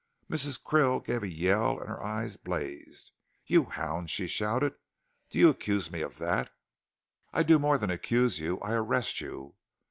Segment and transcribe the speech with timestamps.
[0.27, 0.59] Mrs.
[0.59, 3.11] Krill gave a yell and her eyes blazed.
[3.45, 4.73] "You hound!" she shouted,
[5.29, 6.49] "do you accuse me of that?"
[7.31, 9.53] "I do more than accuse you, I arrest you."